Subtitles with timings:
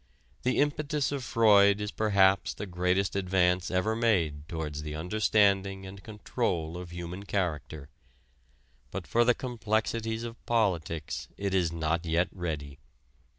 [0.41, 6.03] The impetus of Freud is perhaps the greatest advance ever made towards the understanding and
[6.03, 7.87] control of human character.
[8.89, 12.79] But for the complexities of politics it is not yet ready.